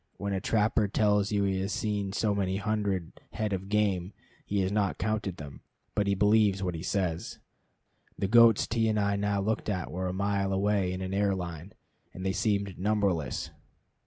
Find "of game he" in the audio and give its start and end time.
3.53-4.61